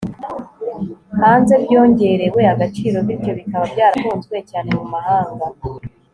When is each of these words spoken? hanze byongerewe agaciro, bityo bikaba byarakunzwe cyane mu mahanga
hanze 1.19 1.53
byongerewe 1.63 2.41
agaciro, 2.53 2.97
bityo 3.07 3.31
bikaba 3.39 3.65
byarakunzwe 3.73 4.35
cyane 4.49 4.69
mu 4.77 4.85
mahanga 4.93 5.47